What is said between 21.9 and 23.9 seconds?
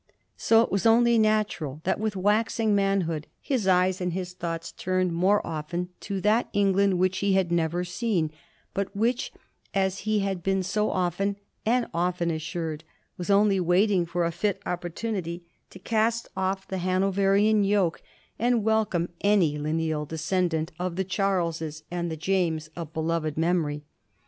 and the Jameses of beloved memorv.